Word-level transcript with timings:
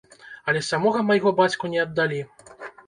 Але 0.51 0.63
самога 0.69 1.03
майго 1.11 1.37
бацьку 1.41 1.65
не 1.77 1.83
аддалі. 1.87 2.21